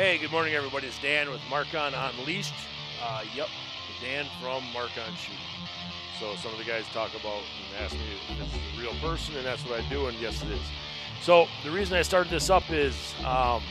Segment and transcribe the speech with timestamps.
[0.00, 0.86] Hey, good morning, everybody.
[0.86, 2.54] It's Dan with Marcon Unleashed.
[3.02, 3.48] Uh, yep,
[4.00, 5.36] Dan from Marcon Shooting.
[6.18, 8.00] So some of the guys talk about and ask me
[8.30, 10.60] if this is a real person, and that's what I do, and yes, it is.
[11.20, 13.62] So the reason I started this up is, um,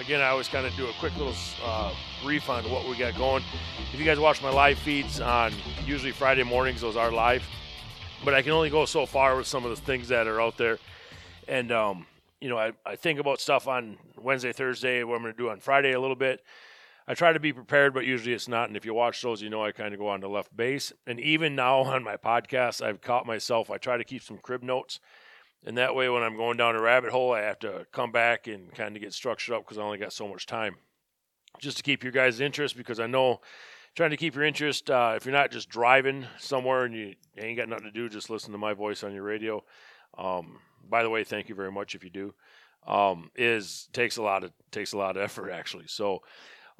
[0.00, 1.92] again, I always kind of do a quick little uh,
[2.22, 3.44] brief on what we got going.
[3.92, 5.52] If you guys watch my live feeds on
[5.84, 7.46] usually Friday mornings, those are live,
[8.24, 10.56] but I can only go so far with some of the things that are out
[10.56, 10.78] there,
[11.46, 12.06] and um,
[12.44, 15.48] you know, I, I think about stuff on Wednesday, Thursday, what I'm going to do
[15.48, 16.42] on Friday a little bit.
[17.08, 18.68] I try to be prepared, but usually it's not.
[18.68, 20.92] And if you watch those, you know I kind of go on to left base.
[21.06, 23.70] And even now on my podcast, I've caught myself.
[23.70, 25.00] I try to keep some crib notes.
[25.64, 28.46] And that way, when I'm going down a rabbit hole, I have to come back
[28.46, 30.76] and kind of get structured up because I only got so much time.
[31.60, 33.40] Just to keep your guys' interest because I know
[33.96, 37.56] trying to keep your interest, uh, if you're not just driving somewhere and you ain't
[37.56, 39.64] got nothing to do, just listen to my voice on your radio.
[40.18, 42.34] Um, by the way, thank you very much if you do.
[42.86, 45.86] Um, is takes a lot of takes a lot of effort actually.
[45.86, 46.22] So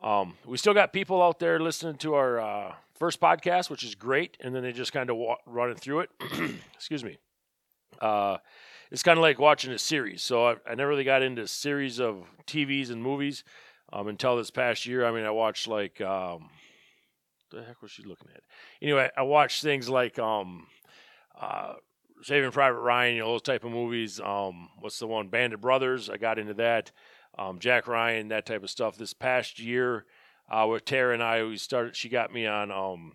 [0.02, 3.94] um, we still got people out there listening to our uh, first podcast, which is
[3.94, 6.10] great, and then they just kind of wa- running through it.
[6.74, 7.18] Excuse me.
[8.00, 8.36] Uh,
[8.90, 10.20] it's kind of like watching a series.
[10.20, 13.44] So I, I, never really got into series of TVs and movies
[13.92, 15.06] um, until this past year.
[15.06, 16.50] I mean, I watched like um,
[17.50, 18.42] the heck was she looking at?
[18.82, 20.66] Anyway, I watched things like um,
[21.40, 21.74] uh,
[22.24, 24.18] Saving Private Ryan, you know, those type of movies.
[24.18, 25.28] Um, what's the one?
[25.28, 26.08] Band of Brothers.
[26.08, 26.90] I got into that.
[27.38, 28.96] Um, Jack Ryan, that type of stuff.
[28.96, 30.06] This past year,
[30.50, 31.94] uh, with Tara and I, we started.
[31.94, 33.12] She got me on um,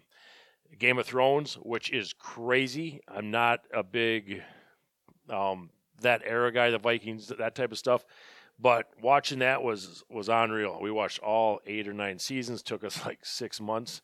[0.78, 3.02] Game of Thrones, which is crazy.
[3.08, 4.44] I'm not a big
[5.28, 5.72] um,
[6.02, 8.06] that era guy, the Vikings, that type of stuff.
[8.60, 10.78] But watching that was was unreal.
[10.80, 12.62] We watched all eight or nine seasons.
[12.62, 14.04] Took us like six months,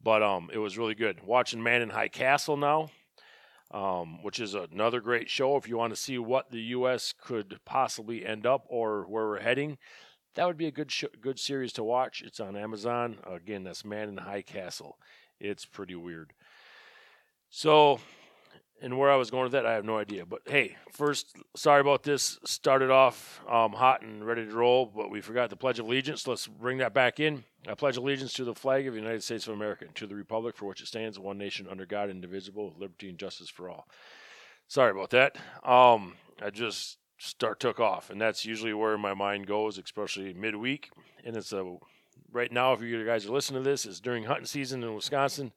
[0.00, 1.24] but um, it was really good.
[1.24, 2.90] Watching Man in High Castle now
[3.70, 5.56] um, which is another great show.
[5.56, 7.14] If you want to see what the U.S.
[7.18, 9.78] could possibly end up or where we're heading,
[10.34, 12.22] that would be a good sh- good series to watch.
[12.22, 13.18] It's on Amazon.
[13.24, 14.98] Again, that's Man in the High Castle.
[15.40, 16.32] It's pretty weird.
[17.50, 18.00] So
[18.82, 20.26] and where I was going with that, I have no idea.
[20.26, 22.38] But hey, first, sorry about this.
[22.44, 26.26] Started off um, hot and ready to roll, but we forgot the Pledge of Allegiance.
[26.26, 27.44] Let's bring that back in.
[27.66, 30.14] I pledge allegiance to the flag of the United States of America and to the
[30.14, 33.70] republic for which it stands, one nation under God, indivisible, with liberty and justice for
[33.70, 33.88] all.
[34.68, 35.36] Sorry about that.
[35.64, 40.90] Um, I just start took off, and that's usually where my mind goes, especially midweek.
[41.24, 41.76] And it's a
[42.32, 45.52] right now, if you guys are listening to this, it's during hunting season in Wisconsin.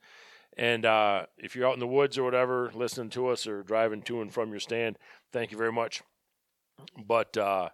[0.58, 4.02] And uh, if you're out in the woods or whatever, listening to us or driving
[4.04, 4.98] to and from your stand,
[5.32, 6.02] thank you very much.
[6.98, 7.70] But uh,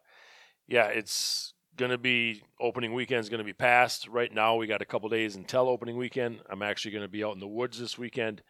[0.67, 4.07] yeah, it's going to be opening weekend is going to be passed.
[4.07, 6.41] Right now, we got a couple days until opening weekend.
[6.49, 8.41] I'm actually going to be out in the woods this weekend,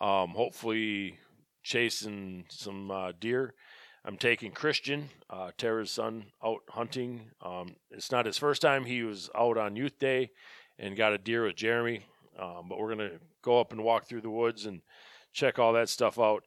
[0.00, 1.18] um, hopefully
[1.62, 3.54] chasing some uh, deer.
[4.04, 7.30] I'm taking Christian, uh, Tara's son, out hunting.
[7.42, 8.84] Um, it's not his first time.
[8.84, 10.30] He was out on Youth Day
[10.78, 12.02] and got a deer with Jeremy.
[12.38, 14.82] Um, but we're going to go up and walk through the woods and
[15.32, 16.44] check all that stuff out.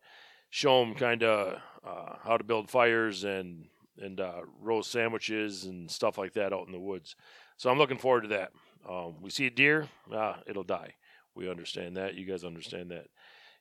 [0.49, 3.65] Show them kind of uh, how to build fires and
[3.97, 7.15] and uh, roast sandwiches and stuff like that out in the woods.
[7.57, 8.51] So I'm looking forward to that.
[8.89, 10.95] Um, we see a deer, ah, it'll die.
[11.35, 12.15] We understand that.
[12.15, 13.07] You guys understand that.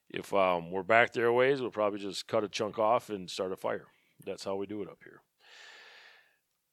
[0.09, 3.29] If um, we're back there a ways, we'll probably just cut a chunk off and
[3.29, 3.87] start a fire.
[4.25, 5.21] That's how we do it up here.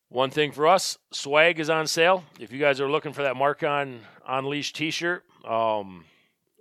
[0.09, 2.23] One thing for us, swag is on sale.
[2.39, 6.05] If you guys are looking for that Marcon Unleashed t-shirt, um,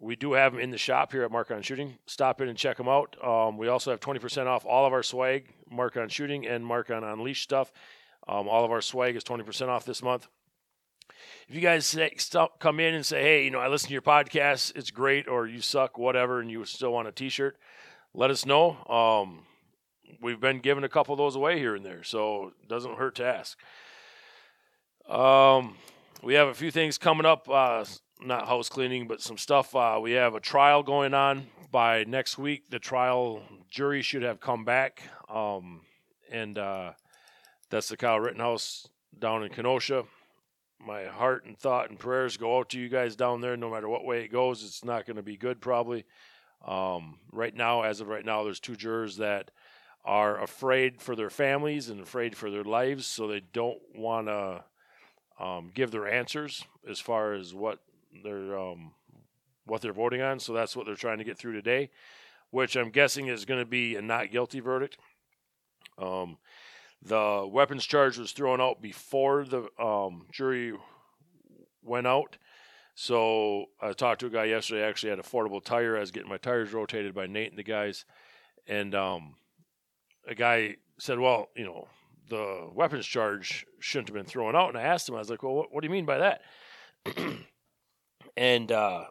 [0.00, 1.96] we do have them in the shop here at Marcon Shooting.
[2.06, 3.16] Stop in and check them out.
[3.24, 7.44] Um, we also have 20% off all of our swag, Marcon Shooting and Marcon Unleashed
[7.44, 7.72] stuff.
[8.26, 10.26] Um, all of our swag is 20% off this month.
[11.48, 13.92] If you guys say, stop, come in and say, hey, you know, I listen to
[13.92, 17.56] your podcast, it's great, or you suck, whatever, and you still want a t shirt,
[18.12, 18.76] let us know.
[18.88, 19.44] Um,
[20.20, 23.16] we've been giving a couple of those away here and there, so it doesn't hurt
[23.16, 23.58] to ask.
[25.08, 25.76] Um,
[26.22, 27.84] we have a few things coming up, uh,
[28.20, 29.74] not house cleaning, but some stuff.
[29.74, 32.70] Uh, we have a trial going on by next week.
[32.70, 35.82] The trial jury should have come back, um,
[36.30, 36.92] and uh,
[37.70, 38.88] that's the Kyle Rittenhouse
[39.18, 40.04] down in Kenosha.
[40.78, 43.56] My heart and thought and prayers go out to you guys down there.
[43.56, 46.04] No matter what way it goes, it's not going to be good, probably.
[46.64, 49.50] Um, right now, as of right now, there's two jurors that
[50.06, 54.64] are afraid for their families and afraid for their lives, so they don't want to
[55.38, 57.80] um, give their answers as far as what
[58.22, 58.92] they're um,
[59.64, 60.38] what they're voting on.
[60.38, 61.90] So that's what they're trying to get through today,
[62.50, 64.96] which I'm guessing is going to be a not guilty verdict.
[65.98, 66.38] Um,
[67.02, 70.72] the weapons charge was thrown out before the um, jury
[71.82, 72.38] went out.
[72.94, 74.84] So I talked to a guy yesterday.
[74.84, 75.96] I actually had a affordable tire.
[75.96, 78.04] I was getting my tires rotated by Nate and the guys,
[78.66, 79.34] and um,
[80.26, 81.88] a guy said, "Well, you know,
[82.28, 84.68] the weapons charge shouldn't have been thrown out.
[84.68, 86.42] And I asked him, I was like, well, what, what do you mean by that?
[88.36, 89.04] and uh,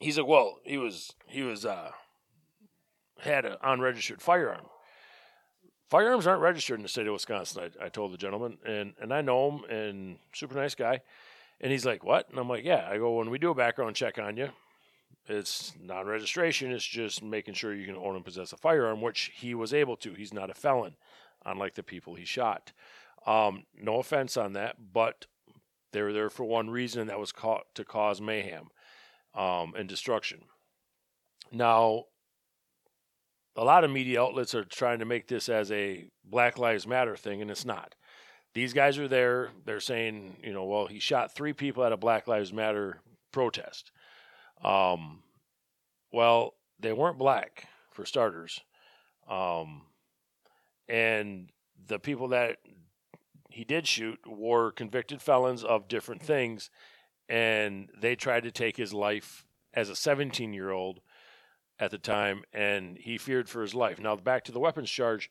[0.00, 1.90] he's like, well, he was he was uh,
[3.20, 4.66] had an unregistered firearm.
[5.90, 7.70] Firearms aren't registered in the state of Wisconsin.
[7.80, 11.00] I, I told the gentleman, and and I know him, and super nice guy.
[11.60, 12.28] And he's like, what?
[12.28, 12.88] And I'm like, yeah.
[12.90, 14.48] I go, when we do a background check on you,
[15.26, 16.72] it's non registration.
[16.72, 19.96] It's just making sure you can own and possess a firearm, which he was able
[19.98, 20.14] to.
[20.14, 20.96] He's not a felon,
[21.44, 22.72] unlike the people he shot.
[23.26, 25.26] Um, no offense on that, but
[25.92, 27.32] they were there for one reason, that was
[27.74, 28.70] to cause mayhem
[29.34, 30.40] um, and destruction.
[31.52, 32.04] Now,
[33.56, 37.16] a lot of media outlets are trying to make this as a Black Lives Matter
[37.16, 37.94] thing, and it's not.
[38.54, 39.50] These guys are there.
[39.64, 43.92] They're saying, you know, well, he shot three people at a Black Lives Matter protest.
[44.64, 45.22] Um,
[46.12, 48.60] well, they weren't black for starters,
[49.28, 49.82] um,
[50.88, 51.50] and
[51.86, 52.58] the people that
[53.50, 56.70] he did shoot were convicted felons of different things,
[57.28, 59.44] and they tried to take his life
[59.74, 61.00] as a 17 year old
[61.78, 63.98] at the time, and he feared for his life.
[63.98, 65.30] Now, back to the weapons charge.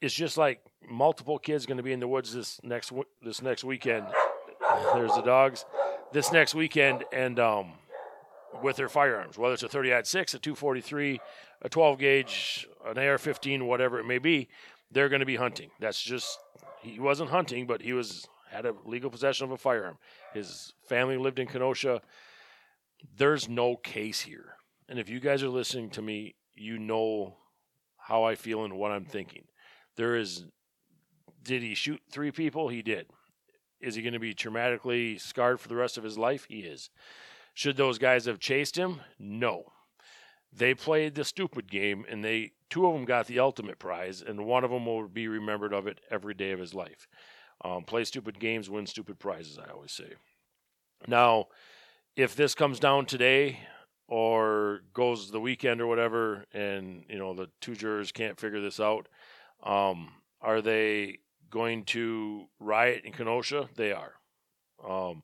[0.00, 2.92] It's just like multiple kids going to be in the woods this next
[3.22, 4.06] this next weekend.
[4.94, 5.64] There's the dogs
[6.12, 7.72] this next weekend and um,
[8.62, 11.20] with their firearms, whether it's a 30 6, a 243,
[11.62, 14.48] a 12 gauge, an AR 15, whatever it may be,
[14.90, 15.70] they're going to be hunting.
[15.80, 16.38] That's just,
[16.82, 19.98] he wasn't hunting, but he was had a legal possession of a firearm.
[20.32, 22.00] His family lived in Kenosha.
[23.16, 24.56] There's no case here.
[24.88, 27.36] And if you guys are listening to me, you know
[27.98, 29.44] how I feel and what I'm thinking.
[29.96, 30.44] There is,
[31.42, 32.68] did he shoot three people?
[32.68, 33.06] He did.
[33.80, 36.46] Is he going to be traumatically scarred for the rest of his life?
[36.48, 36.90] He is.
[37.54, 39.00] Should those guys have chased him?
[39.18, 39.72] No.
[40.52, 44.46] They played the stupid game, and they two of them got the ultimate prize, and
[44.46, 47.06] one of them will be remembered of it every day of his life.
[47.64, 49.58] Um, play stupid games, win stupid prizes.
[49.58, 50.12] I always say.
[51.06, 51.46] Now,
[52.16, 53.60] if this comes down today
[54.06, 58.80] or goes the weekend or whatever, and you know the two jurors can't figure this
[58.80, 59.08] out,
[59.62, 60.10] um,
[60.40, 61.18] are they
[61.50, 63.68] going to riot in Kenosha?
[63.76, 64.14] They are.
[64.86, 65.22] Um,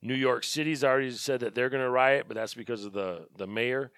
[0.00, 3.26] New York City's already said that they're going to riot, but that's because of the
[3.36, 3.92] the mayor.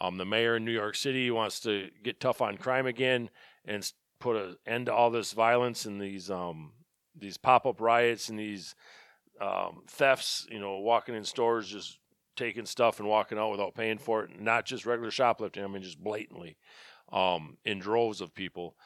[0.00, 3.30] Um, the mayor in New York City wants to get tough on crime again
[3.64, 3.90] and
[4.20, 6.72] put an end to all this violence and these um,
[7.16, 8.74] these pop up riots and these
[9.40, 10.46] um, thefts.
[10.50, 11.98] You know, walking in stores just
[12.36, 14.40] taking stuff and walking out without paying for it.
[14.40, 15.64] Not just regular shoplifting.
[15.64, 16.56] I mean, just blatantly
[17.12, 18.76] um, in droves of people.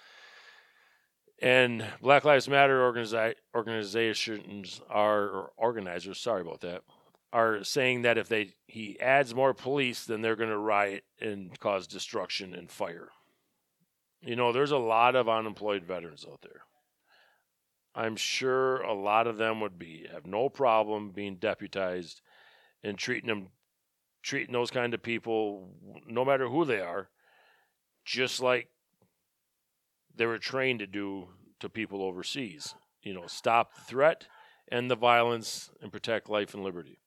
[1.43, 6.21] And Black Lives Matter organiza- organizations are or organizers.
[6.21, 6.83] Sorry about that.
[7.33, 11.59] Are saying that if they he adds more police, then they're going to riot and
[11.59, 13.09] cause destruction and fire.
[14.21, 16.61] You know, there's a lot of unemployed veterans out there.
[17.95, 22.21] I'm sure a lot of them would be have no problem being deputized
[22.85, 23.49] and treating them
[24.23, 25.71] treating those kind of people
[26.07, 27.09] no matter who they are
[28.05, 28.69] just like
[30.17, 31.29] they were trained to do
[31.61, 32.75] to people overseas.
[33.03, 34.27] You know, stop the threat,
[34.71, 36.99] end the violence, and protect life and liberty.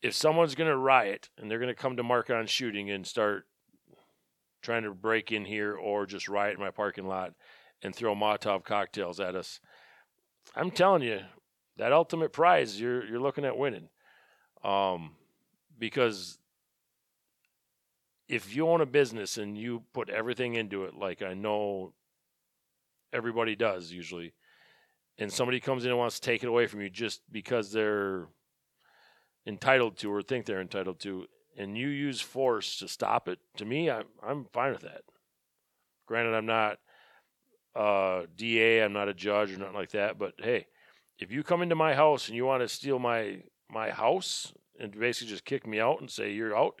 [0.00, 3.46] If someone's going to riot and they're going to come to Marc-On shooting and start
[4.62, 7.34] trying to break in here or just riot in my parking lot
[7.82, 9.60] and throw Molotov cocktails at us,
[10.56, 11.20] I'm telling you,
[11.76, 13.88] that ultimate prize you're you're looking at winning.
[14.62, 15.12] Um,
[15.78, 16.38] because
[18.32, 21.92] if you own a business and you put everything into it, like I know
[23.12, 24.32] everybody does usually,
[25.18, 28.28] and somebody comes in and wants to take it away from you just because they're
[29.46, 31.26] entitled to or think they're entitled to,
[31.58, 35.02] and you use force to stop it, to me, I'm I'm fine with that.
[36.06, 36.78] Granted, I'm not
[37.74, 40.68] a DA, I'm not a judge or nothing like that, but hey,
[41.18, 44.98] if you come into my house and you want to steal my my house and
[44.98, 46.80] basically just kick me out and say you're out,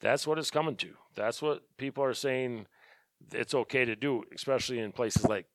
[0.00, 0.90] that's what it's coming to.
[1.14, 2.66] That's what people are saying
[3.32, 5.46] it's okay to do, especially in places like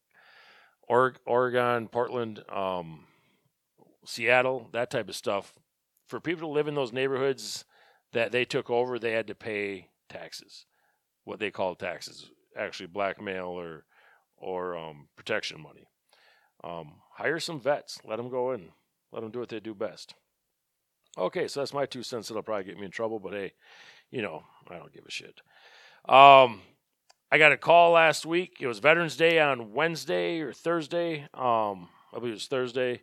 [0.87, 3.05] Oregon, Portland, um,
[4.05, 5.53] Seattle, that type of stuff.
[6.07, 7.65] For people to live in those neighborhoods
[8.11, 10.65] that they took over, they had to pay taxes,
[11.23, 13.85] what they call taxes, actually blackmail or
[14.37, 15.87] or um, protection money.
[16.63, 18.69] Um, hire some vets, let them go in,
[19.11, 20.15] let them do what they do best.
[21.17, 22.27] Okay, so that's my two cents.
[22.27, 23.53] That'll probably get me in trouble, but hey,
[24.13, 25.41] you know, I don't give a shit.
[26.07, 26.61] Um,
[27.31, 28.57] I got a call last week.
[28.61, 31.23] It was Veterans Day on Wednesday or Thursday.
[31.33, 33.01] Um, I believe it was Thursday.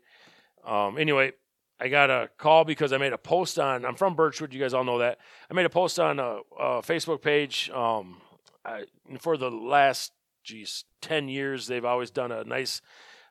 [0.64, 1.32] Um, anyway,
[1.80, 3.84] I got a call because I made a post on.
[3.84, 4.54] I'm from Birchwood.
[4.54, 5.18] You guys all know that.
[5.50, 8.18] I made a post on a, a Facebook page um,
[8.64, 8.84] I,
[9.18, 10.12] for the last
[10.44, 11.66] geez, 10 years.
[11.66, 12.82] They've always done a nice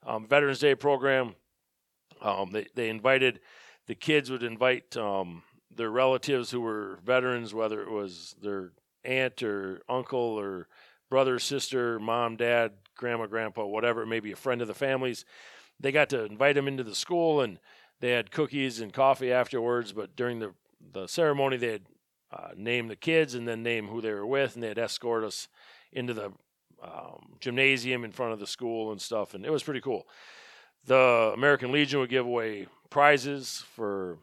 [0.06, 1.36] um, Veterans Day program.
[2.22, 3.40] Um, they, they invited,
[3.88, 5.44] the kids would invite um,
[5.80, 8.74] their relatives who were veterans, whether it was their
[9.06, 10.68] aunt or uncle or
[11.10, 15.24] brother, sister, mom, dad, grandma, grandpa, whatever maybe a friend of the family's.
[15.80, 17.60] They got to invite them into the school and
[18.02, 19.94] they had cookies and coffee afterwards.
[19.94, 20.54] But during the,
[20.92, 21.86] the ceremony, they had
[22.30, 25.48] uh, name the kids and then name who they were with, and they'd escort us
[25.94, 26.34] into the
[26.84, 30.06] um, gymnasium in front of the school and stuff, and it was pretty cool.
[30.86, 34.18] The American Legion would give away prizes for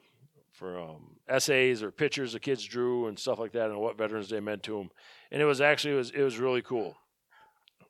[0.57, 4.29] for um, essays or pictures the kids drew and stuff like that, and what Veterans
[4.29, 4.91] Day meant to them.
[5.31, 6.97] And it was actually it was it was really cool.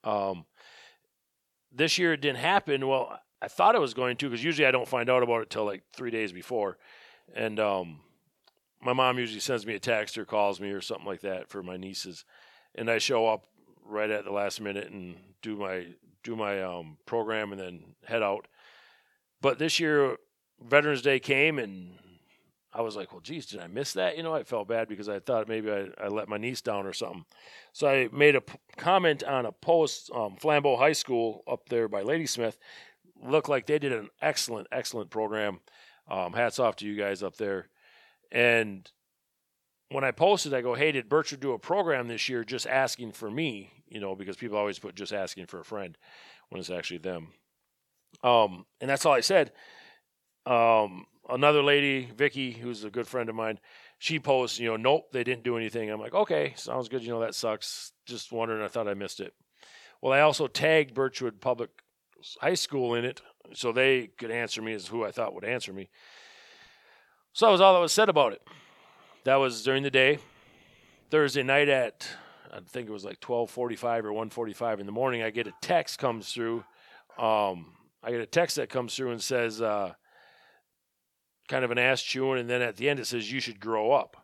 [0.02, 0.46] Um,
[1.73, 2.87] this year it didn't happen.
[2.87, 5.50] Well, I thought it was going to because usually I don't find out about it
[5.50, 6.78] till like three days before,
[7.35, 8.00] and um,
[8.82, 11.62] my mom usually sends me a text or calls me or something like that for
[11.62, 12.25] my nieces,
[12.75, 13.44] and I show up
[13.85, 15.87] right at the last minute and do my
[16.25, 18.49] do my um, program and then head out.
[19.40, 20.16] But this year,
[20.61, 21.99] Veterans Day came and
[22.76, 24.18] I was like, well, geez, did I miss that?
[24.18, 26.87] You know, I felt bad because I thought maybe I, I let my niece down
[26.87, 27.25] or something.
[27.73, 31.88] So I made a p- comment on a post, um, Flambeau High School up there
[31.88, 32.59] by Ladysmith.
[33.25, 35.61] Looked like they did an excellent, excellent program.
[36.06, 37.68] Um, hats off to you guys up there.
[38.30, 38.90] And
[39.90, 43.12] when I posted, I go, hey, did Birchwood do a program this year just asking
[43.12, 43.73] for me?
[43.88, 45.97] You know, because people always put just asking for a friend
[46.50, 47.28] when it's actually them.
[48.23, 49.52] Um, and that's all I said.
[50.45, 53.59] Um, another lady, Vicky, who's a good friend of mine,
[53.99, 55.90] she posts, you know, nope, they didn't do anything.
[55.90, 57.02] I'm like, okay, sounds good.
[57.02, 57.92] You know, that sucks.
[58.06, 59.35] Just wondering, I thought I missed it.
[60.02, 61.71] Well, I also tagged Birchwood Public
[62.40, 63.23] High School in it
[63.54, 65.88] so they could answer me as who I thought would answer me.
[67.33, 68.42] So that was all that was said about it.
[69.25, 70.18] That was during the day.
[71.11, 72.09] Thursday night at
[72.52, 75.23] I think it was like 12:45 or 1:45 in the morning.
[75.23, 76.64] I get a text comes through.
[77.18, 79.95] Um, I get a text that comes through and says, uh,
[81.47, 83.93] kind of an ass chewing, and then at the end it says you should grow
[83.93, 84.17] up.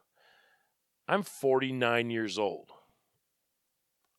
[1.09, 2.71] I'm 49 years old.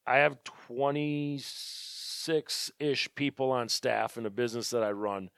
[0.06, 5.30] I have 26 ish people on staff in a business that I run.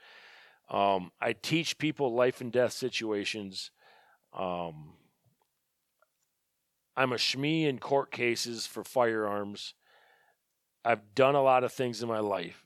[0.70, 3.70] Um, I teach people life and death situations.
[4.34, 4.94] Um,
[6.98, 9.76] I'm a SME in court cases for firearms.
[10.84, 12.66] I've done a lot of things in my life.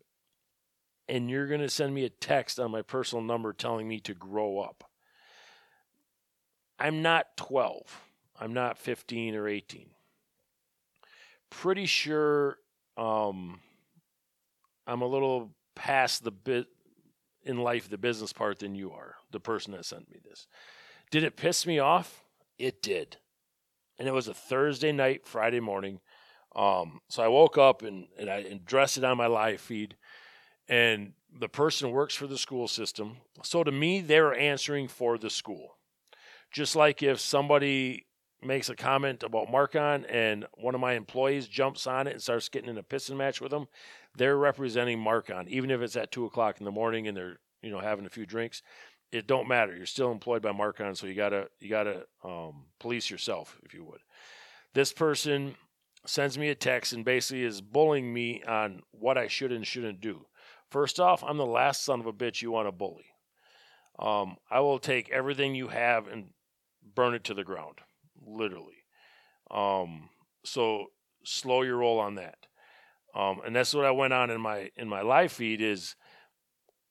[1.08, 4.14] And you're going to send me a text on my personal number telling me to
[4.14, 4.89] grow up.
[6.80, 7.82] I'm not 12.
[8.40, 9.88] I'm not 15 or 18.
[11.50, 12.58] Pretty sure
[12.98, 13.60] um,
[14.88, 16.68] I'm a little past the bit
[17.44, 20.48] in life, the business part, than you are, the person that sent me this.
[21.12, 22.24] Did it piss me off?
[22.58, 23.18] It did
[24.00, 26.00] and it was a Thursday night, Friday morning.
[26.56, 29.98] Um, so I woke up and, and I addressed it on my live feed,
[30.68, 33.18] and the person works for the school system.
[33.44, 35.76] So to me, they're answering for the school.
[36.52, 38.06] Just like if somebody
[38.42, 42.50] makes a comment about Marcon and one of my employees jumps on it and starts
[42.50, 43.68] getting in a pissing match with them,
[44.18, 47.70] they're representing Marcon, even if it's at two o'clock in the morning and they're you
[47.70, 48.62] know having a few drinks
[49.12, 49.76] it don't matter.
[49.76, 53.84] You're still employed by Marcon, so you gotta you gotta um, police yourself, if you
[53.84, 54.02] would.
[54.74, 55.56] This person
[56.06, 60.02] sends me a text and basically is bullying me on what I should and shouldn't
[60.02, 60.26] do.
[60.70, 63.06] First off, I'm the last son of a bitch you want to bully.
[63.98, 66.30] Um, I will take everything you have and
[66.96, 67.80] burn it to the ground,
[68.26, 68.84] literally.
[69.52, 70.10] Um,
[70.44, 70.88] so
[71.24, 72.48] slow your roll on that.
[73.16, 75.96] Um, and that's what I went on in my in my live feed is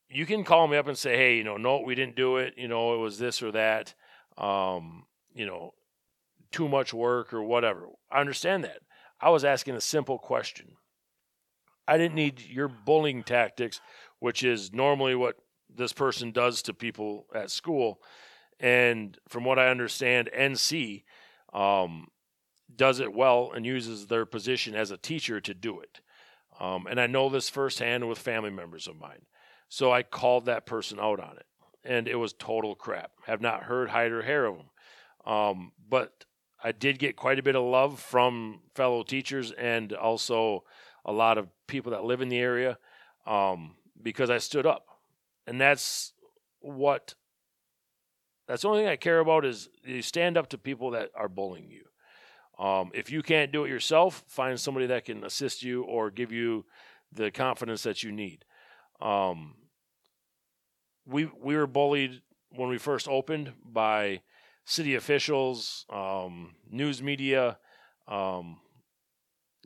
[0.09, 2.55] you can call me up and say, hey, you know, no, we didn't do it.
[2.57, 3.95] You know, it was this or that.
[4.37, 5.75] Um, you know,
[6.50, 7.87] too much work or whatever.
[8.11, 8.78] I understand that.
[9.21, 10.73] I was asking a simple question.
[11.87, 13.81] I didn't need your bullying tactics,
[14.19, 15.37] which is normally what
[15.75, 18.00] this person does to people at school.
[18.61, 21.05] And from what I understand, NC
[21.53, 22.09] um,
[22.75, 26.00] does it well and uses their position as a teacher to do it.
[26.61, 29.27] Um, and I know this firsthand with family members of mine.
[29.69, 31.47] So I called that person out on it,
[31.85, 33.12] and it was total crap.
[33.27, 35.33] Have not heard hide or hair of them.
[35.33, 36.25] Um, but
[36.62, 40.65] I did get quite a bit of love from fellow teachers and also
[41.05, 42.79] a lot of people that live in the area
[43.27, 44.87] um, because I stood up.
[45.47, 46.12] And that's
[46.61, 47.15] what
[48.49, 51.28] that's the only thing I care about is you stand up to people that are
[51.28, 51.85] bullying you.
[52.64, 56.33] Um, if you can't do it yourself, find somebody that can assist you or give
[56.33, 56.64] you
[57.12, 58.45] the confidence that you need.
[59.00, 59.55] Um,
[61.07, 64.23] we we were bullied when we first opened by
[64.64, 67.59] city officials, um, news media,
[68.09, 68.59] um,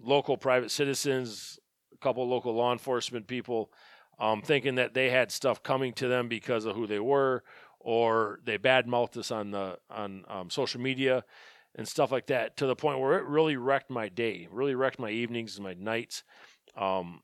[0.01, 1.59] local private citizens,
[1.95, 3.73] a couple local law enforcement people,
[4.19, 7.43] um, thinking that they had stuff coming to them because of who they were,
[7.83, 11.25] or they badmouthed us on the on um, social media
[11.75, 14.99] and stuff like that to the point where it really wrecked my day, really wrecked
[14.99, 16.23] my evenings and my nights.
[16.77, 17.23] Um,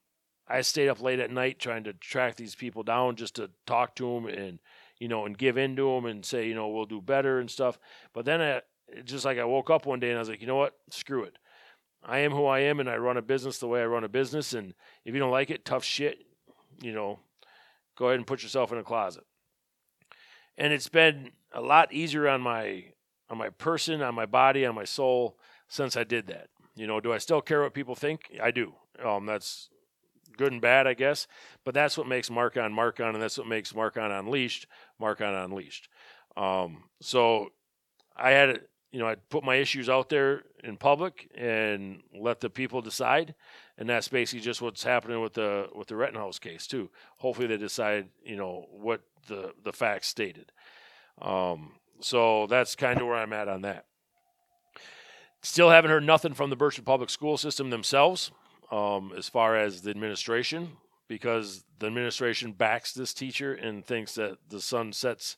[0.48, 3.94] I stayed up late at night trying to track these people down just to talk
[3.96, 4.58] to them and
[4.98, 7.50] you know and give in to them and say you know we'll do better and
[7.50, 7.78] stuff.
[8.12, 8.62] But then I,
[9.04, 11.24] just like I woke up one day and I was like, you know what, screw
[11.24, 11.36] it.
[12.02, 14.08] I am who I am and I run a business the way I run a
[14.08, 14.52] business.
[14.54, 14.74] And
[15.04, 16.24] if you don't like it, tough shit,
[16.80, 17.18] you know,
[17.96, 19.24] go ahead and put yourself in a closet.
[20.58, 22.84] And it's been a lot easier on my
[23.30, 25.38] on my person, on my body, on my soul
[25.68, 26.48] since I did that.
[26.74, 28.30] You know, do I still care what people think?
[28.42, 28.74] I do.
[29.04, 29.70] Um, that's
[30.36, 31.26] good and bad, I guess.
[31.64, 34.66] But that's what makes Marcon Mark on, and that's what makes Marcon Unleashed
[35.00, 35.88] Marcon Unleashed.
[36.36, 37.50] Um, so
[38.16, 38.60] I had
[38.90, 43.34] you know, I'd put my issues out there in public and let the people decide.
[43.78, 46.90] And that's basically just what's happening with the with the Rittenhouse case too.
[47.18, 50.50] Hopefully, they decide, you know, what the the facts stated.
[51.22, 53.86] Um, so that's kind of where I'm at on that.
[55.42, 58.32] Still haven't heard nothing from the Birchwood Public School System themselves,
[58.72, 60.72] um, as far as the administration,
[61.06, 65.36] because the administration backs this teacher and thinks that the sun sets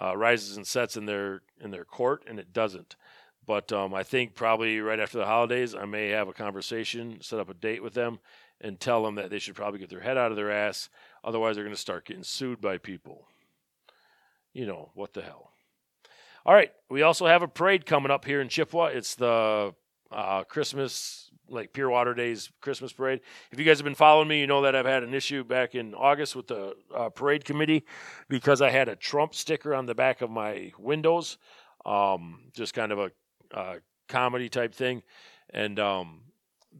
[0.00, 2.96] uh, rises and sets in their in their court, and it doesn't.
[3.46, 7.40] But um, I think probably right after the holidays, I may have a conversation, set
[7.40, 8.20] up a date with them,
[8.60, 10.88] and tell them that they should probably get their head out of their ass.
[11.24, 13.26] Otherwise, they're going to start getting sued by people.
[14.52, 15.50] You know what the hell.
[16.44, 18.86] All right, we also have a parade coming up here in Chippewa.
[18.86, 19.74] It's the
[20.10, 23.20] uh, Christmas like Pure Water Days Christmas parade.
[23.50, 25.74] If you guys have been following me, you know that I've had an issue back
[25.74, 27.84] in August with the uh, parade committee
[28.28, 31.38] because I had a Trump sticker on the back of my windows,
[31.84, 33.12] um, just kind of a
[33.52, 33.76] uh,
[34.08, 35.02] comedy type thing,
[35.50, 36.20] and um,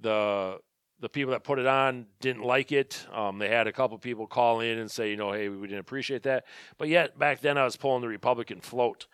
[0.01, 0.59] the
[1.01, 3.05] the people that put it on didn't like it.
[3.13, 5.81] Um, they had a couple people call in and say, you know, hey, we didn't
[5.81, 6.45] appreciate that.
[6.79, 9.09] But yet back then I was pulling the Republican float.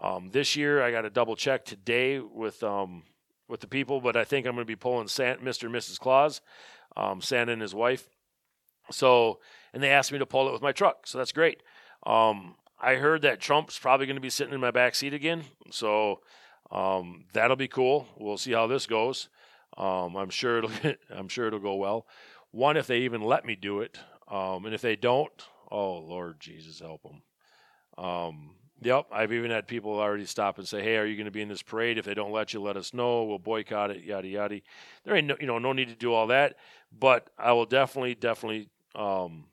[0.00, 3.02] Um, this year I got a double check today with um,
[3.48, 5.64] with the people, but I think I'm going to be pulling Santa, Mr.
[5.64, 5.98] and Mrs.
[5.98, 6.40] Claus,
[6.96, 8.08] um, Santa and his wife.
[8.90, 9.40] So,
[9.74, 11.62] and they asked me to pull it with my truck, so that's great.
[12.06, 15.44] Um, I heard that Trump's probably going to be sitting in my back seat again,
[15.70, 16.20] so
[16.72, 18.08] um, that'll be cool.
[18.18, 19.28] We'll see how this goes.
[19.76, 20.70] Um, I'm sure it'll
[21.10, 22.06] I'm sure it'll go well.
[22.50, 25.32] One, if they even let me do it, um, and if they don't,
[25.70, 27.22] oh Lord Jesus, help them.
[28.04, 31.30] Um, Yep, I've even had people already stop and say, "Hey, are you going to
[31.30, 31.98] be in this parade?
[31.98, 33.24] If they don't let you, let us know.
[33.24, 34.60] We'll boycott it." Yada yada.
[35.04, 36.56] There ain't no, you know, no need to do all that,
[36.98, 39.44] but I will definitely, definitely um,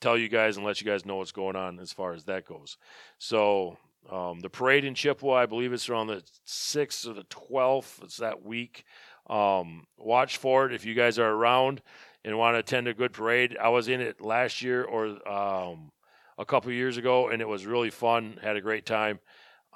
[0.00, 2.46] tell you guys and let you guys know what's going on as far as that
[2.46, 2.76] goes.
[3.18, 3.76] So
[4.08, 8.00] um, the parade in Chippewa, I believe it's around the sixth or the twelfth.
[8.02, 8.84] It's that week.
[9.28, 11.82] Um, watch for it if you guys are around
[12.24, 13.56] and want to attend a good parade.
[13.60, 15.92] I was in it last year or um,
[16.38, 18.38] a couple years ago, and it was really fun.
[18.42, 19.20] Had a great time.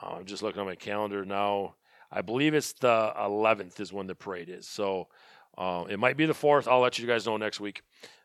[0.02, 1.74] Uh, I'm just looking at my calendar now.
[2.10, 4.66] I believe it's the 11th is when the parade is.
[4.66, 5.08] So
[5.56, 6.66] uh, it might be the 4th.
[6.66, 7.82] I'll let you guys know next week.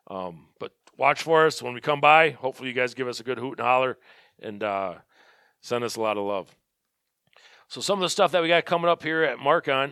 [0.10, 2.32] Um, but watch for us when we come by.
[2.32, 3.98] Hopefully, you guys give us a good hoot and holler
[4.42, 4.96] and uh,
[5.62, 6.56] send us a lot of love.
[7.68, 9.92] So, some of the stuff that we got coming up here at Marcon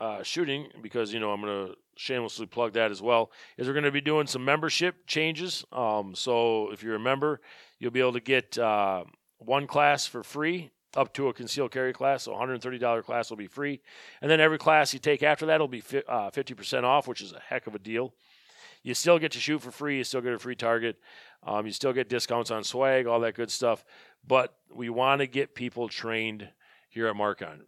[0.00, 3.90] uh, shooting, because, you know, I'm to shamelessly plug that as well, is we're to
[3.90, 5.64] be doing some membership changes.
[5.72, 7.40] Um, so, if you're a member,
[7.84, 9.04] You'll be able to get uh,
[9.38, 12.22] one class for free up to a concealed carry class.
[12.22, 13.82] So $130 class will be free.
[14.22, 17.20] And then every class you take after that will be fi- uh, 50% off, which
[17.20, 18.14] is a heck of a deal.
[18.82, 19.98] You still get to shoot for free.
[19.98, 20.96] You still get a free target.
[21.42, 23.84] Um, you still get discounts on swag, all that good stuff.
[24.26, 26.48] But we want to get people trained
[26.88, 27.60] here at Marcon.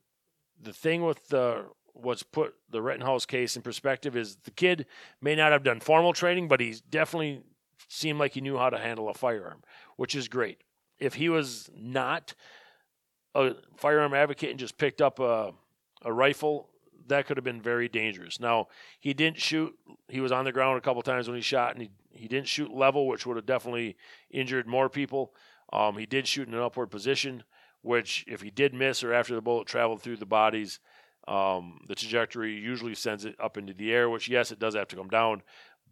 [0.61, 4.87] The thing with the what's put the Rittenhouse case in perspective is the kid
[5.21, 7.43] may not have done formal training, but he's definitely
[7.89, 9.63] seemed like he knew how to handle a firearm,
[9.97, 10.63] which is great.
[10.99, 12.35] If he was not
[13.35, 15.53] a firearm advocate and just picked up a,
[16.03, 16.71] a rifle,
[17.09, 18.41] that could have been very dangerous.
[18.41, 19.75] Now, he didn't shoot.
[20.09, 22.49] He was on the ground a couple times when he shot, and he, he didn't
[22.49, 23.97] shoot level, which would have definitely
[24.31, 25.35] injured more people.
[25.73, 27.45] Um, he did shoot in an upward position,
[27.83, 30.81] which, if he did miss or after the bullet traveled through the bodies,
[31.29, 34.89] um, the trajectory usually sends it up into the air, which, yes, it does have
[34.89, 35.43] to come down,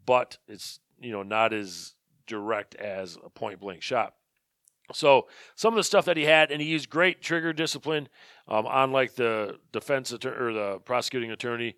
[0.06, 1.94] but it's you know not as
[2.26, 4.14] direct as a point blank shot.
[4.92, 8.08] So some of the stuff that he had, and he used great trigger discipline,
[8.48, 11.76] um, unlike the defense attorney or the prosecuting attorney.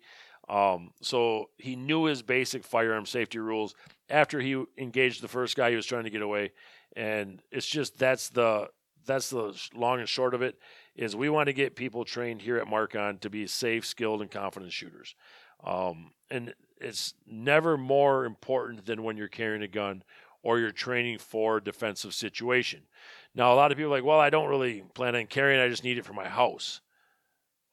[0.49, 3.75] Um, so he knew his basic firearm safety rules.
[4.09, 6.51] After he engaged the first guy, he was trying to get away,
[6.97, 8.67] and it's just that's the
[9.05, 10.57] that's the long and short of it.
[10.95, 14.31] Is we want to get people trained here at Marcon to be safe, skilled, and
[14.31, 15.15] confident shooters.
[15.63, 20.03] Um, and it's never more important than when you're carrying a gun
[20.41, 22.81] or you're training for a defensive situation.
[23.35, 25.69] Now, a lot of people are like, well, I don't really plan on carrying, I
[25.69, 26.81] just need it for my house.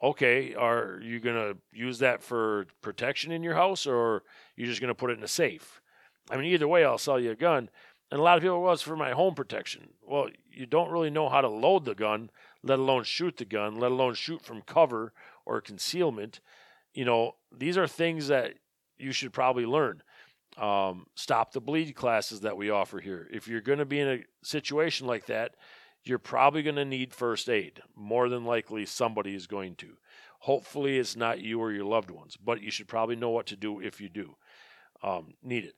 [0.03, 4.23] Okay, are you going to use that for protection in your house or
[4.57, 5.81] you're you just going to put it in a safe?
[6.31, 7.71] I mean, either way, I'll sell you a gun.
[8.15, 9.89] And a lot of people, well, it's for my home protection.
[10.01, 12.31] Well, you don't really know how to load the gun,
[12.63, 15.13] let alone shoot the gun, let alone shoot from cover
[15.45, 16.39] or concealment.
[16.93, 18.55] You know, these are things that
[18.99, 20.01] you should probably learn.
[20.57, 23.27] Um, stop the bleed classes that we offer here.
[23.33, 25.57] If you're going to be in a situation like that,
[26.05, 27.83] you're probably going to need first aid.
[27.97, 29.89] More than likely, somebody is going to.
[30.39, 33.57] Hopefully, it's not you or your loved ones, but you should probably know what to
[33.57, 34.37] do if you do
[35.03, 35.75] um, need it.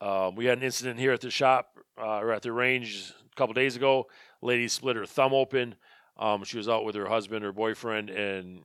[0.00, 3.34] Um, we had an incident here at the shop uh, or at the range a
[3.36, 4.06] couple days ago.
[4.40, 5.74] Lady split her thumb open.
[6.16, 8.62] Um, she was out with her husband or boyfriend, and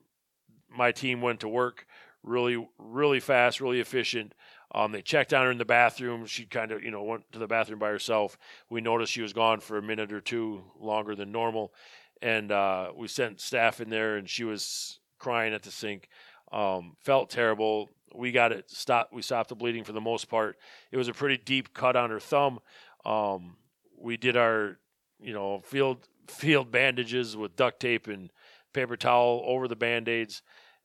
[0.69, 1.86] my team went to work
[2.24, 4.34] really, really fast, really efficient.
[4.74, 6.26] Um, they checked on her in the bathroom.
[6.26, 8.38] She kind of, you know, went to the bathroom by herself.
[8.69, 11.74] We noticed she was gone for a minute or two longer than normal,
[12.22, 16.10] and uh, we sent staff in there, and she was crying at the sink.
[16.52, 17.89] Um, felt terrible.
[18.13, 19.13] We got it stopped.
[19.13, 20.58] We stopped the bleeding for the most part.
[20.91, 22.60] It was a pretty deep cut on her thumb.
[23.06, 23.58] Um,
[23.97, 24.78] we did our,
[25.19, 28.32] you know, field field bandages with duct tape and
[28.73, 30.41] paper towel over the band aids,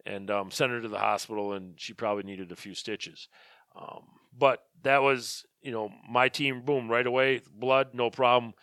[0.06, 1.52] and um, sent her to the hospital.
[1.52, 3.28] And she probably needed a few stitches.
[3.76, 4.04] Um,
[4.36, 8.54] but that was, you know, my team, boom, right away, blood, no problem.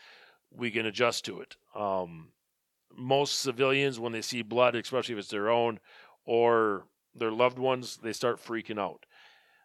[0.51, 1.55] We can adjust to it.
[1.75, 2.29] Um,
[2.97, 5.79] most civilians, when they see blood, especially if it's their own
[6.25, 9.05] or their loved ones, they start freaking out.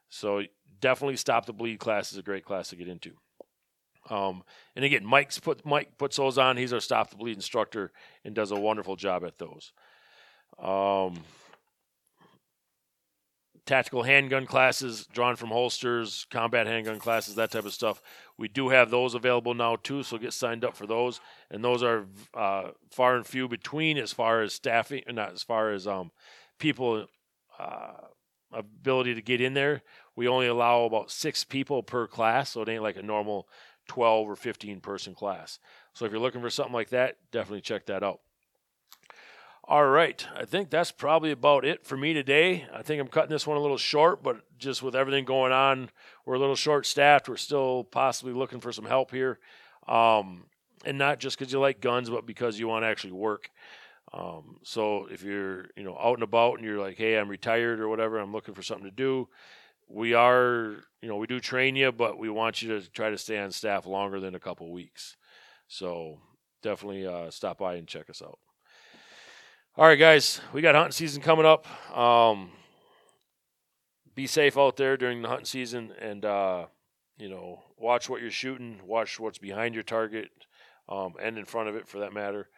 [0.08, 0.42] So
[0.80, 3.12] definitely stop the bleed class is a great class to get into.
[4.08, 4.42] Um,
[4.74, 6.56] and again, Mike's put Mike puts those on.
[6.56, 7.92] He's our stop the bleed instructor
[8.24, 9.72] and does a wonderful job at those.
[10.58, 11.22] Um,
[13.66, 18.02] tactical handgun classes drawn from holsters, combat handgun classes, that type of stuff.
[18.36, 21.20] We do have those available now too, so get signed up for those.
[21.50, 25.42] And those are uh, far and few between as far as staffing, and not as
[25.42, 26.10] far as um,
[26.58, 27.06] people
[27.60, 27.92] uh,
[28.52, 29.82] ability to get in there.
[30.16, 33.48] We only allow about six people per class, so it ain't like a normal
[33.88, 35.58] 12 or 15 person class.
[35.92, 38.20] So if you're looking for something like that, definitely check that out.
[39.64, 40.26] All right.
[40.34, 42.66] I think that's probably about it for me today.
[42.74, 45.90] I think I'm cutting this one a little short, but just with everything going on,
[46.24, 47.28] we're a little short staffed.
[47.28, 49.38] We're still possibly looking for some help here.
[49.86, 50.46] Um,
[50.84, 53.50] and not just because you like guns, but because you want to actually work.
[54.12, 57.80] Um, so if you're, you know, out and about and you're like, hey, I'm retired
[57.80, 59.28] or whatever, I'm looking for something to do.
[59.88, 63.18] We are, you know, we do train you, but we want you to try to
[63.18, 65.16] stay on staff longer than a couple weeks.
[65.68, 66.18] So
[66.62, 68.38] definitely uh, stop by and check us out.
[69.76, 71.66] All right, guys, we got hunting season coming up.
[71.96, 72.50] Um,
[74.14, 76.66] be safe out there during the hunting season, and uh,
[77.16, 80.28] you know, watch what you're shooting, watch what's behind your target,
[80.88, 82.48] um, and in front of it, for that matter.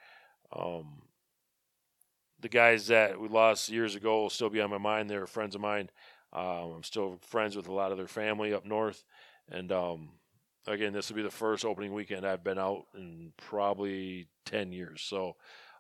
[0.57, 1.03] Um,
[2.43, 5.09] the guys that we lost years ago will still be on my mind.
[5.09, 5.89] They're friends of mine.
[6.33, 9.05] Um, I'm still friends with a lot of their family up north,
[9.51, 10.11] and um,
[10.67, 15.03] again, this will be the first opening weekend I've been out in probably ten years.
[15.03, 15.37] So,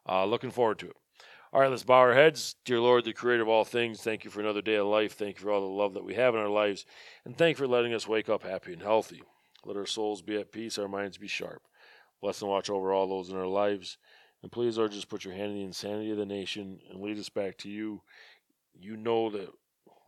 [0.09, 0.97] uh, looking forward to it.
[1.55, 2.57] All right, let's bow our heads.
[2.65, 5.13] Dear Lord, the creator of all things, thank you for another day of life.
[5.13, 6.87] Thank you for all the love that we have in our lives.
[7.27, 9.23] And thank you for letting us wake up happy and healthy.
[9.67, 11.63] Let our souls be at peace, our minds be sharp.
[12.23, 13.99] Bless and watch over all those in our lives.
[14.43, 17.19] And please, Lord, just put your hand in the insanity of the nation and lead
[17.19, 18.03] us back to you.
[18.75, 19.49] You know that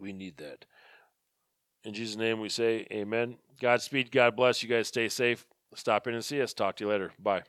[0.01, 0.65] we need that.
[1.85, 3.37] In Jesus' name we say amen.
[3.61, 4.11] Godspeed.
[4.11, 4.63] God bless.
[4.63, 5.47] You guys stay safe.
[5.75, 6.53] Stop in and see us.
[6.53, 7.13] Talk to you later.
[7.19, 7.43] Bye.